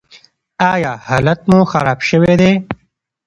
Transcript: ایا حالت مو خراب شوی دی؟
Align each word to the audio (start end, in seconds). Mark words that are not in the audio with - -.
ایا 0.73 0.93
حالت 1.07 1.39
مو 1.49 1.59
خراب 1.71 1.99
شوی 2.07 2.33
دی؟ 2.41 2.51